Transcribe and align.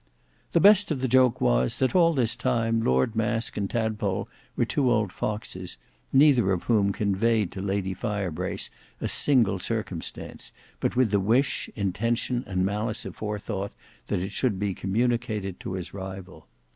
The 0.53 0.59
best 0.59 0.89
of 0.89 0.99
the 0.99 1.07
joke 1.07 1.39
was, 1.39 1.77
that 1.77 1.93
all 1.95 2.15
this 2.15 2.35
time 2.35 2.81
Lord 2.81 3.15
Masque 3.15 3.55
and 3.55 3.69
Tadpole 3.69 4.27
were 4.55 4.65
two 4.65 4.89
old 4.91 5.13
foxes, 5.13 5.77
neither 6.11 6.51
of 6.51 6.63
whom 6.63 6.91
conveyed 6.91 7.51
to 7.51 7.61
Lady 7.61 7.93
Firebrace 7.93 8.71
a 8.99 9.07
single 9.07 9.59
circumstance 9.59 10.51
but 10.79 10.95
with 10.95 11.11
the 11.11 11.19
wish, 11.19 11.69
intention, 11.75 12.43
and 12.47 12.65
malice 12.65 13.05
aforethought, 13.05 13.73
that 14.07 14.17
it 14.21 14.31
should 14.31 14.57
be 14.57 14.73
communicated 14.73 15.59
to 15.59 15.73
his 15.73 15.93
rival. 15.93 16.47